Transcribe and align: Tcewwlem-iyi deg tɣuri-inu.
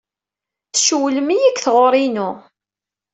Tcewwlem-iyi 0.73 1.45
deg 1.49 1.57
tɣuri-inu. 1.59 2.29